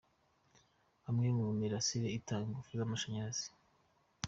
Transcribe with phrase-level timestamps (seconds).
[1.09, 3.47] Umwe mu mirasire utanga ingufu z’amashanyarazi.